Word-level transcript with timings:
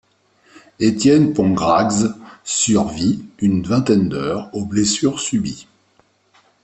Étienne 0.79 1.31
Pongracz 1.31 2.11
survit 2.43 3.23
une 3.37 3.61
vingtaine 3.61 4.09
d'heures 4.09 4.49
aux 4.51 4.65
blessures 4.65 5.19
subies. 5.19 5.67